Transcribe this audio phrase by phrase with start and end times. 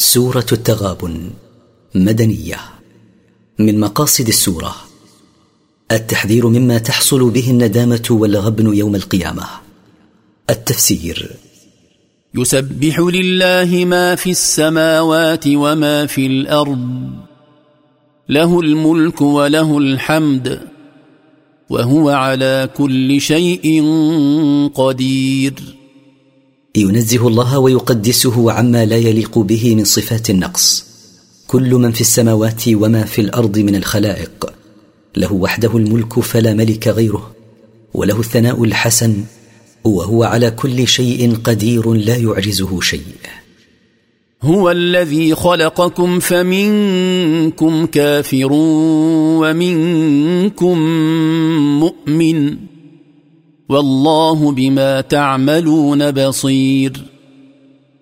[0.00, 1.30] سورة التغابن
[1.94, 2.56] مدنية.
[3.58, 4.74] من مقاصد السورة
[5.92, 9.44] التحذير مما تحصل به الندامة والغبن يوم القيامة.
[10.50, 11.30] التفسير
[12.34, 17.10] يسبح لله ما في السماوات وما في الأرض
[18.28, 20.60] له الملك وله الحمد
[21.70, 23.84] وهو على كل شيء
[24.74, 25.77] قدير.
[26.78, 30.84] ينزه الله ويقدسه عما لا يليق به من صفات النقص.
[31.46, 34.52] كل من في السماوات وما في الأرض من الخلائق
[35.16, 37.30] له وحده الملك فلا ملك غيره
[37.94, 39.24] وله الثناء الحسن
[39.84, 43.02] وهو على كل شيء قدير لا يعجزه شيء.
[44.42, 48.48] هو الذي خلقكم فمنكم كافر
[49.40, 50.78] ومنكم
[51.80, 52.56] مؤمن.
[53.68, 56.92] والله بما تعملون بصير.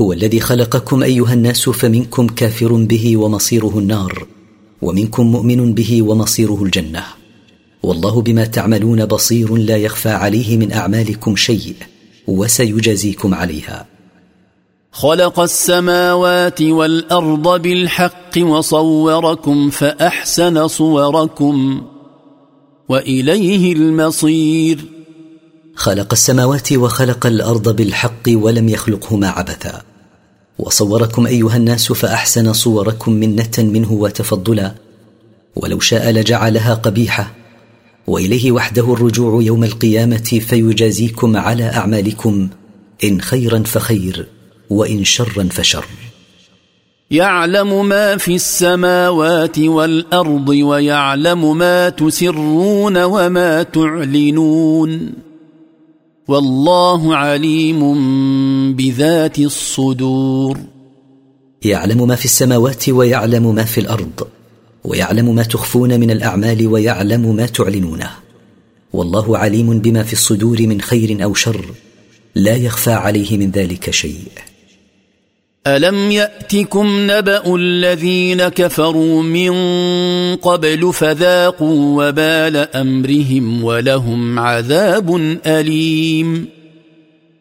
[0.00, 4.26] هو الذي خلقكم أيها الناس فمنكم كافر به ومصيره النار
[4.82, 7.04] ومنكم مؤمن به ومصيره الجنة.
[7.82, 11.74] والله بما تعملون بصير لا يخفى عليه من أعمالكم شيء
[12.26, 13.86] وسيجازيكم عليها.
[14.92, 21.82] خلق السماوات والأرض بالحق وصوركم فأحسن صوركم
[22.88, 25.01] وإليه المصير.
[25.74, 29.82] خلق السماوات وخلق الأرض بالحق ولم يخلقهما عبثا.
[30.58, 34.74] وصوركم أيها الناس فأحسن صوركم منة منه وتفضلا.
[35.56, 37.34] ولو شاء لجعلها قبيحة.
[38.06, 42.48] وإليه وحده الرجوع يوم القيامة فيجازيكم على أعمالكم.
[43.04, 44.26] إن خيرا فخير
[44.70, 45.84] وإن شرا فشر.
[47.10, 55.31] يعلم ما في السماوات والأرض ويعلم ما تسرون وما تعلنون.
[56.28, 57.82] والله عليم
[58.76, 60.58] بذات الصدور.
[61.64, 64.28] يعلم ما في السماوات ويعلم ما في الأرض
[64.84, 68.10] ويعلم ما تخفون من الأعمال ويعلم ما تعلنونه.
[68.92, 71.64] والله عليم بما في الصدور من خير أو شر
[72.34, 74.51] لا يخفى عليه من ذلك شيء.
[75.66, 79.52] الم ياتكم نبا الذين كفروا من
[80.36, 86.46] قبل فذاقوا وبال امرهم ولهم عذاب اليم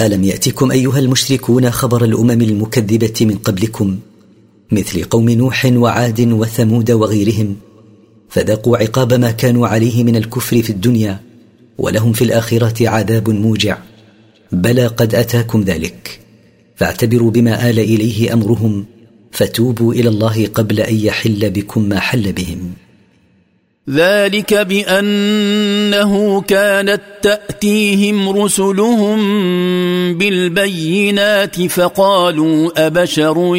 [0.00, 3.98] الم ياتكم ايها المشركون خبر الامم المكذبه من قبلكم؟
[4.72, 7.56] مثل قوم نوح وعاد وثمود وغيرهم.
[8.28, 11.20] فذاقوا عقاب ما كانوا عليه من الكفر في الدنيا
[11.78, 13.78] ولهم في الاخره عذاب موجع.
[14.52, 16.25] بلى قد اتاكم ذلك.
[16.76, 18.84] فاعتبروا ما آل إليه أمرهم
[19.32, 22.72] فتوبوا إلى الله قبل أن يحل بكم ما حل بهم.
[23.90, 29.18] ذلك بأنه كانت تأتيهم رسلهم
[30.18, 33.56] بالبينات فقالوا أبشر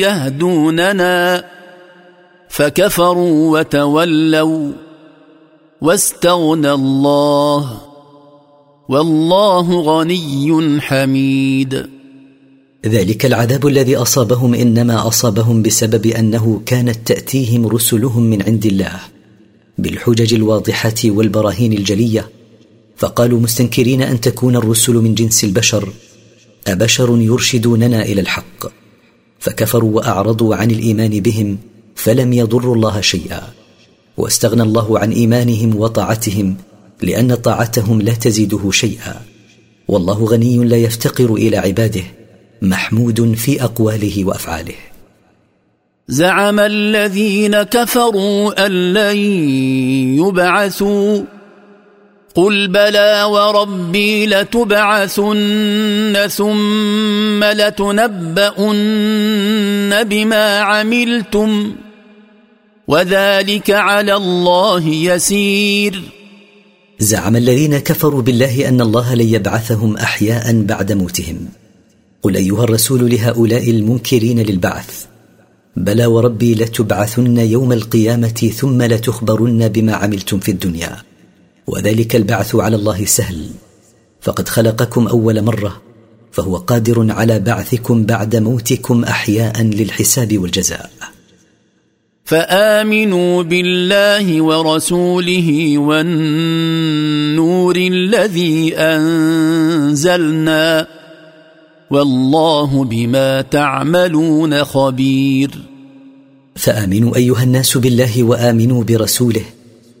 [0.00, 1.44] يهدوننا؟
[2.48, 4.72] فكفروا وتولوا
[5.80, 7.80] واستغنى الله
[8.88, 11.99] والله غني حميد.
[12.86, 19.00] ذلك العذاب الذي أصابهم إنما أصابهم بسبب أنه كانت تأتيهم رسلهم من عند الله
[19.78, 22.30] بالحجج الواضحة والبراهين الجلية
[22.96, 25.92] فقالوا مستنكرين أن تكون الرسل من جنس البشر
[26.66, 28.66] أبشر يرشدوننا إلى الحق
[29.38, 31.58] فكفروا وأعرضوا عن الإيمان بهم
[31.94, 33.42] فلم يضروا الله شيئا
[34.16, 36.56] واستغنى الله عن إيمانهم وطاعتهم
[37.02, 39.20] لأن طاعتهم لا تزيده شيئا
[39.88, 42.19] والله غني لا يفتقر إلى عباده.
[42.62, 44.74] محمود في أقواله وأفعاله.
[46.08, 49.16] زعم الذين كفروا أن لن
[50.18, 51.22] يبعثوا.
[52.34, 58.84] قل بلى وربي لتبعثن ثم لتنبؤن
[60.04, 61.72] بما عملتم.
[62.88, 66.02] وذلك على الله يسير.
[66.98, 71.48] زعم الذين كفروا بالله أن الله لن يبعثهم أحياء بعد موتهم.
[72.22, 75.04] قل أيها الرسول لهؤلاء المنكرين للبعث
[75.76, 80.96] بلى وربي لتبعثن يوم القيامة ثم لتخبرن بما عملتم في الدنيا
[81.66, 83.50] وذلك البعث على الله سهل
[84.20, 85.82] فقد خلقكم أول مرة
[86.32, 90.90] فهو قادر على بعثكم بعد موتكم أحياء للحساب والجزاء.
[92.24, 99.80] فآمنوا بالله ورسوله والنور الذي أنزلنا
[101.90, 105.50] والله بما تعملون خبير.
[106.56, 109.44] فآمنوا أيها الناس بالله وآمنوا برسوله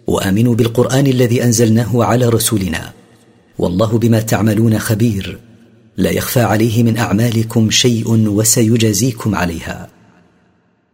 [0.06, 2.92] وآمنوا بالقرآن الذي أنزلناه على رسولنا.
[3.58, 5.38] والله بما تعملون خبير.
[5.96, 9.88] لا يخفى عليه من أعمالكم شيء وسيجازيكم عليها.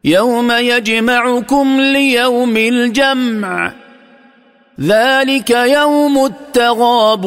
[0.04, 3.72] يوم يجمعكم ليوم الجمع.
[4.81, 7.26] ذلك يوم التغاب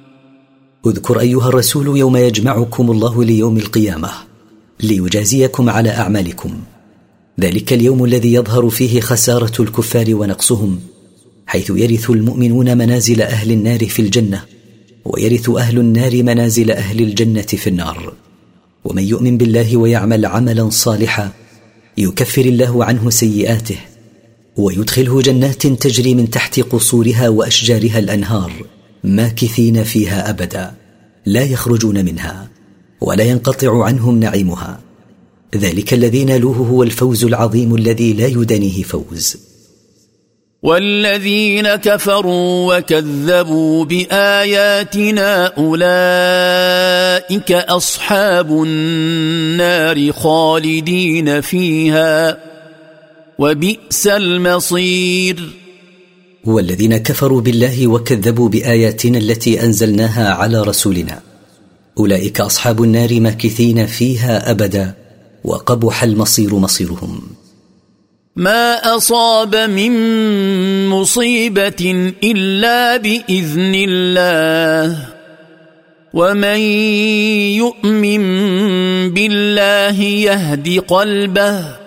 [0.85, 4.09] اذكر أيها الرسول يوم يجمعكم الله ليوم القيامة
[4.83, 6.53] ليجازيكم على أعمالكم.
[7.39, 10.79] ذلك اليوم الذي يظهر فيه خسارة الكفار ونقصهم
[11.45, 14.43] حيث يرث المؤمنون منازل أهل النار في الجنة
[15.05, 18.13] ويرث أهل النار منازل أهل الجنة في النار.
[18.85, 21.31] ومن يؤمن بالله ويعمل عملا صالحا
[21.97, 23.77] يكفر الله عنه سيئاته
[24.57, 28.51] ويدخله جنات تجري من تحت قصورها وأشجارها الأنهار.
[29.03, 30.71] ماكثين فيها أبدا
[31.25, 32.49] لا يخرجون منها
[33.01, 34.79] ولا ينقطع عنهم نعيمها.
[35.55, 39.37] ذلك الذي نالوه هو الفوز العظيم الذي لا يدنيه فوز.
[40.63, 52.37] والذين كفروا وكذبوا بآياتنا أولئك أصحاب النار خالدين فيها
[53.39, 55.60] وبئس المصير.
[56.45, 61.21] والذين كفروا بالله وكذبوا بآياتنا التي أنزلناها على رسولنا.
[61.97, 64.93] أولئك أصحاب النار ماكثين فيها أبدا
[65.43, 67.21] وقبح المصير مصيرهم.
[68.35, 69.91] ما أصاب من
[70.87, 75.07] مصيبة إلا بإذن الله.
[76.13, 76.59] ومن
[77.57, 78.23] يؤمن
[79.13, 81.80] بالله يهد قلبه.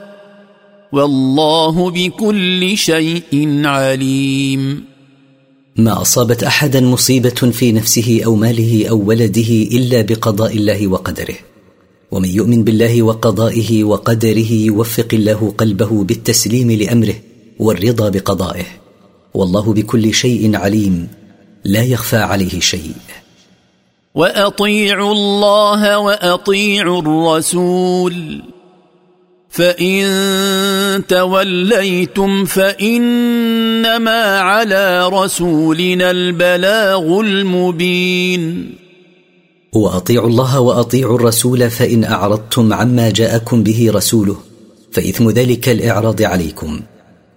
[0.94, 4.84] والله بكل شيء عليم.
[5.76, 11.34] ما أصابت أحدا مصيبة في نفسه أو ماله أو ولده إلا بقضاء الله وقدره.
[12.10, 17.14] ومن يؤمن بالله وقضائه وقدره يوفق الله قلبه بالتسليم لأمره
[17.58, 18.66] والرضا بقضائه.
[19.34, 21.08] والله بكل شيء عليم.
[21.64, 22.94] لا يخفى عليه شيء.
[24.14, 28.53] وأطيعوا الله وأطيعوا الرسول.
[29.54, 38.74] فان توليتم فانما على رسولنا البلاغ المبين
[39.72, 44.36] واطيعوا الله وأطيعوا الرسول فإن أعرضتم عما جاءكم به رسوله
[44.92, 46.80] فإثم ذلك الإعراض عليكم.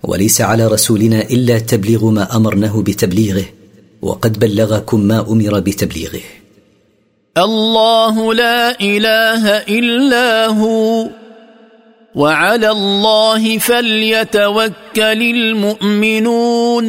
[0.04, 3.46] وليس على رسولنا إلا تبليغ ما أمرناه بتبليغه
[4.02, 6.22] وقد بلغكم ما أمر بتبليغه.
[7.38, 11.08] الله لا إله إلا هو.
[12.18, 16.86] وعلى الله فليتوكل المؤمنون.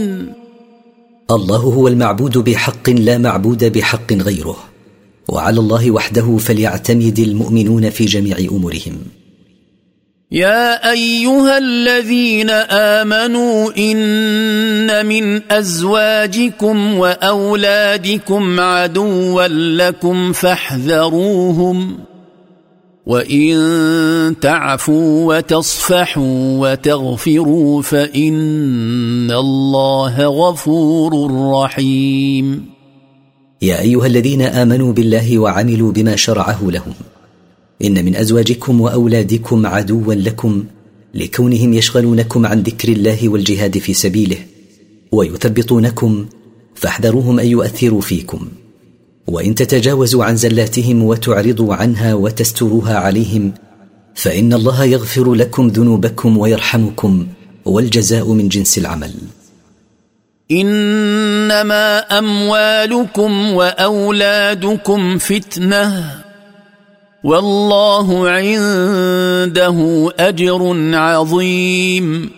[1.31, 4.57] الله هو المعبود بحق لا معبود بحق غيره
[5.29, 8.97] وعلى الله وحده فليعتمد المؤمنون في جميع أمورهم.
[10.33, 12.51] يا أيها الذين
[13.01, 19.47] آمنوا إن من أزواجكم وأولادكم عدوا
[19.77, 21.99] لكم فاحذروهم.
[23.09, 32.67] وان تعفوا وتصفحوا وتغفروا فان الله غفور رحيم.
[33.63, 36.95] يا ايها الذين امنوا بالله وعملوا بما شرعه لهم.
[37.85, 40.65] ان من ازواجكم واولادكم عدوا لكم
[41.15, 44.39] لكونهم يشغلونكم عن ذكر الله والجهاد في سبيله
[45.13, 46.27] ويثبطونكم
[46.75, 48.49] فاحذروهم ان يؤثروا فيكم.
[49.29, 53.53] وإن تتجاوزوا عن زلاتهم وتعرضوا عنها وتستروها عليهم
[54.15, 57.27] فإن الله يغفر لكم ذنوبكم ويرحمكم
[57.65, 59.15] والجزاء من جنس العمل.
[60.51, 66.15] إنما أموالكم وأولادكم فتنة
[67.25, 72.31] والله عنده أجر عظيم.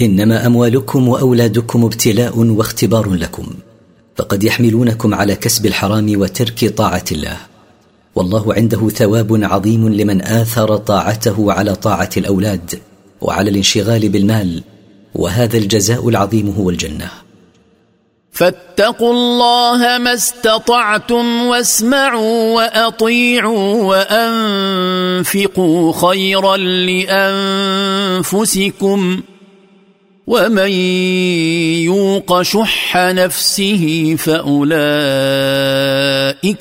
[0.00, 3.46] إنما أموالكم وأولادكم ابتلاء واختبار لكم.
[4.16, 7.36] فقد يحملونكم على كسب الحرام وترك طاعة الله.
[8.14, 12.80] والله عنده ثواب عظيم لمن آثر طاعته على طاعة الأولاد
[13.20, 14.62] وعلى الانشغال بالمال
[15.14, 17.10] وهذا الجزاء العظيم هو الجنة.
[18.32, 23.82] فاتقوا الله ما استطعتم واسمعوا وأطيعوا
[25.20, 26.56] وأنفقوا خيرا
[28.20, 29.22] لأنفسكم.
[30.26, 30.70] ومن
[31.82, 34.76] يوق شح نفسه فأولئك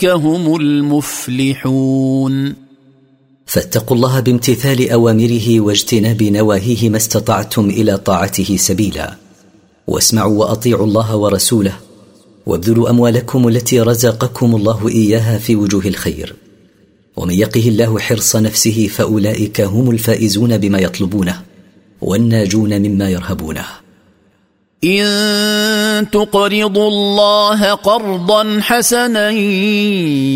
[0.06, 2.56] هم المفلحون.
[3.46, 9.16] فاتقوا الله بامتثال أوامره واجتناب نواهيه ما استطعتم إلى طاعته سبيلا.
[9.88, 11.74] واسمعوا وأطيعوا الله ورسوله
[12.46, 16.36] وابذلوا أموالكم التي رزقكم الله إياها في وجوه الخير.
[17.16, 21.51] ومن يقه الله حرص نفسه فأولئك هم الفائزون بما يطلبونه.
[22.02, 23.66] والناجون مما يرهبونه.
[24.84, 29.30] إن تقرضوا الله قرضا حسنا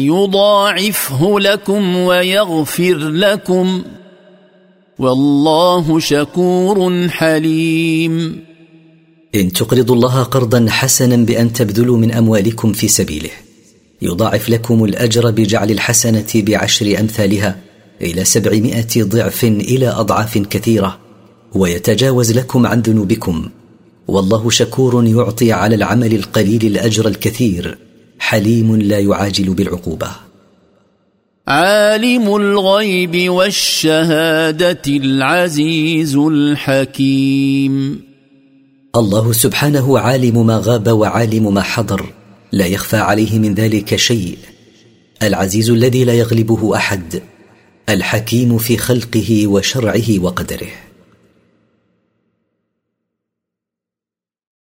[0.05, 3.84] يضاعفه لكم ويغفر لكم.
[5.00, 8.45] والله شكور حليم.
[9.36, 13.29] إن تقرضوا الله قرضا حسنا بأن تبذلوا من أموالكم في سبيله.
[14.01, 17.57] يضاعف لكم الأجر بجعل الحسنة بعشر أمثالها
[18.01, 21.04] إلى سبعمائة ضعف إلى أضعاف كثيرة.
[21.55, 23.50] ويتجاوز لكم عن ذنوبكم.
[24.07, 27.77] والله شكور يعطي على العمل القليل الأجر الكثير.
[28.19, 30.07] حليم لا يعاجل بالعقوبة.
[31.47, 38.01] عالم الغيب والشهادة العزيز الحكيم.
[38.95, 42.05] الله سبحانه عالم ما غاب وعالم ما حضر.
[42.51, 44.38] لا يخفى عليه من ذلك شيء.
[45.24, 47.21] العزيز الذي لا يغلبه أحد.
[47.89, 50.85] الحكيم في خلقه وشرعه وقدره.